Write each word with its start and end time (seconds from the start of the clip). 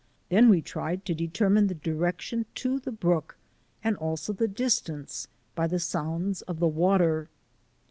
Then 0.29 0.49
we 0.49 0.63
tried 0.63 1.05
to 1.05 1.13
determine 1.13 1.67
the 1.67 1.75
direction 1.75 2.47
to 2.55 2.79
the 2.79 2.91
brook, 2.91 3.37
and 3.83 3.95
also 3.97 4.33
the 4.33 4.47
distance, 4.47 5.27
by 5.53 5.67
the 5.67 5.77
sounds 5.77 6.41
of 6.41 6.57
the 6.57 6.67
water. 6.67 7.29